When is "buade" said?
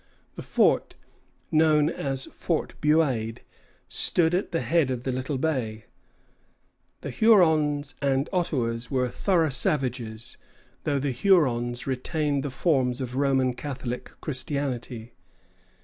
2.81-3.41